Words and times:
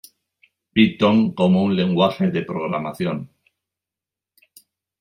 Python 0.73 1.35
como 1.35 1.61
un 1.63 1.75
legunaje 1.75 2.31
de 2.31 2.41
programación. 2.41 3.29